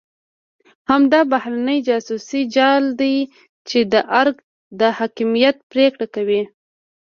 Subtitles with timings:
[0.89, 3.15] همدا بهرنی جاسوسي جال دی
[3.69, 4.35] چې د ارګ
[4.79, 6.41] د حاکمیت پرېکړه کوي.